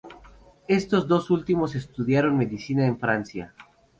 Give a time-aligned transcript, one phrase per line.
[0.67, 3.53] Estos dos últimos estudiaron medicina en Francia.